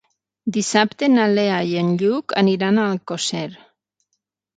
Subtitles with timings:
[0.53, 3.45] Dissabte na Lea i en Lluc aniran a Alcosser.